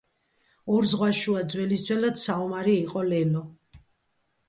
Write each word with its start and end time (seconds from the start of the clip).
ორ 0.77 0.87
ზღას 0.93 1.19
შუა 1.19 1.45
ძველისძველად 1.55 2.19
საომარი 2.25 2.77
იყო 2.89 3.09
ლელო 3.15 3.49